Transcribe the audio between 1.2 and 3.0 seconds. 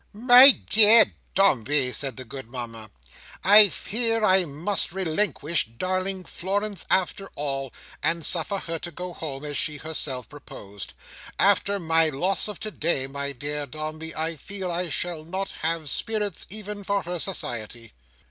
Dombey," said the good Mama,